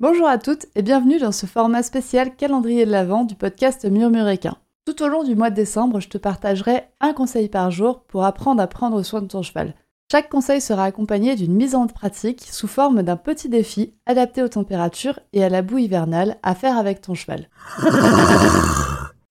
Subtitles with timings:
[0.00, 4.56] Bonjour à toutes et bienvenue dans ce format spécial calendrier de l'Avent du podcast Murmuréquin.
[4.86, 8.24] Tout au long du mois de décembre, je te partagerai un conseil par jour pour
[8.24, 9.74] apprendre à prendre soin de ton cheval.
[10.10, 14.48] Chaque conseil sera accompagné d'une mise en pratique sous forme d'un petit défi adapté aux
[14.48, 17.48] températures et à la boue hivernale à faire avec ton cheval.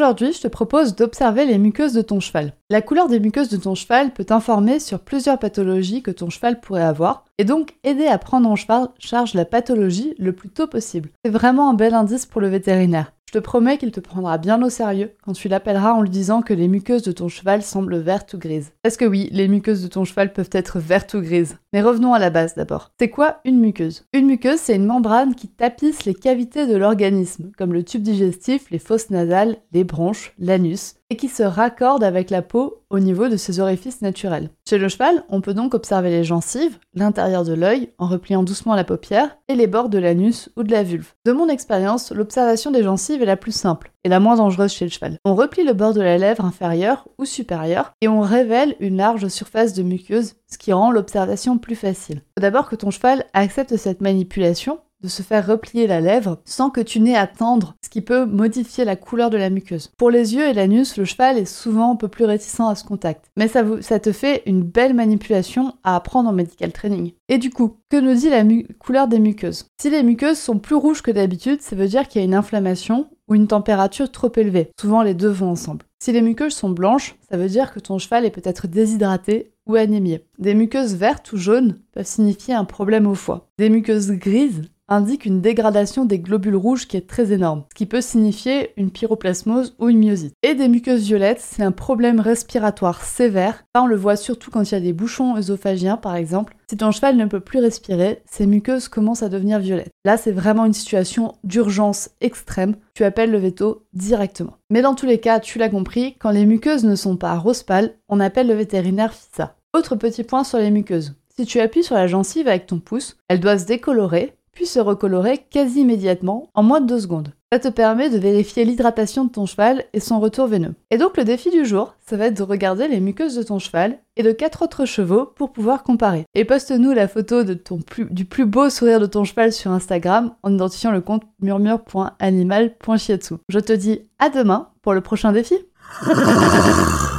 [0.00, 2.54] Aujourd'hui, je te propose d'observer les muqueuses de ton cheval.
[2.70, 6.58] La couleur des muqueuses de ton cheval peut t'informer sur plusieurs pathologies que ton cheval
[6.58, 11.10] pourrait avoir, et donc aider à prendre en charge la pathologie le plus tôt possible.
[11.22, 13.12] C'est vraiment un bel indice pour le vétérinaire.
[13.32, 16.42] Je te promets qu'il te prendra bien au sérieux quand tu l'appelleras en lui disant
[16.42, 18.72] que les muqueuses de ton cheval semblent vertes ou grises.
[18.82, 21.56] Parce que oui, les muqueuses de ton cheval peuvent être vertes ou grises?
[21.72, 22.90] Mais revenons à la base d'abord.
[22.98, 24.04] C'est quoi une muqueuse?
[24.12, 28.70] Une muqueuse, c'est une membrane qui tapisse les cavités de l'organisme, comme le tube digestif,
[28.70, 33.28] les fosses nasales, les bronches, l'anus, et qui se raccorde avec la peau au niveau
[33.28, 34.50] de ses orifices naturels.
[34.68, 38.74] Chez le cheval, on peut donc observer les gencives, l'intérieur de l'œil en repliant doucement
[38.74, 41.12] la paupière et les bords de l'anus ou de la vulve.
[41.24, 44.84] De mon expérience, l'observation des gencives est la plus simple et la moins dangereuse chez
[44.84, 45.18] le cheval.
[45.24, 49.28] On replie le bord de la lèvre inférieure ou supérieure et on révèle une large
[49.28, 52.16] surface de muqueuse, ce qui rend l'observation plus facile.
[52.16, 56.40] Il faut d'abord que ton cheval accepte cette manipulation de se faire replier la lèvre
[56.44, 59.90] sans que tu n'aies à tendre, ce qui peut modifier la couleur de la muqueuse.
[59.96, 62.84] Pour les yeux et l'anus, le cheval est souvent un peu plus réticent à ce
[62.84, 67.12] contact, mais ça, ça te fait une belle manipulation à apprendre en medical training.
[67.28, 68.44] Et du coup, que nous dit la
[68.78, 69.66] couleur des muqueuses?
[69.80, 72.34] Si les muqueuses sont plus rouges que d'habitude, ça veut dire qu'il y a une
[72.34, 74.70] inflammation ou une température trop élevée.
[74.78, 75.86] Souvent les deux vont ensemble.
[76.02, 79.76] Si les muqueuses sont blanches, ça veut dire que ton cheval est peut-être déshydraté ou
[79.76, 80.24] anémié.
[80.38, 83.48] Des muqueuses vertes ou jaunes peuvent signifier un problème au foie.
[83.58, 87.86] Des muqueuses grises indique une dégradation des globules rouges qui est très énorme, ce qui
[87.86, 90.34] peut signifier une pyroplasmose ou une myosite.
[90.42, 93.64] Et des muqueuses violettes, c'est un problème respiratoire sévère.
[93.74, 96.56] On le voit surtout quand il y a des bouchons œsophagiens, par exemple.
[96.68, 99.90] Si ton cheval ne peut plus respirer, ces muqueuses commencent à devenir violettes.
[100.04, 102.76] Là, c'est vraiment une situation d'urgence extrême.
[102.94, 104.56] Tu appelles le veto directement.
[104.70, 107.62] Mais dans tous les cas, tu l'as compris, quand les muqueuses ne sont pas rose
[107.62, 109.56] pâle, on appelle le vétérinaire FISA.
[109.72, 111.14] Autre petit point sur les muqueuses.
[111.36, 114.34] Si tu appuies sur la gencive avec ton pouce, elle doit se décolorer
[114.66, 117.32] se recolorer quasi immédiatement en moins de 2 secondes.
[117.52, 120.74] Ça te permet de vérifier l'hydratation de ton cheval et son retour veineux.
[120.92, 123.58] Et donc le défi du jour, ça va être de regarder les muqueuses de ton
[123.58, 126.26] cheval et de quatre autres chevaux pour pouvoir comparer.
[126.34, 130.92] Et poste-nous la photo du plus beau sourire de ton cheval sur Instagram en identifiant
[130.92, 133.34] le compte murmure.animal.chiatsu.
[133.48, 135.56] Je te dis à demain pour le prochain défi.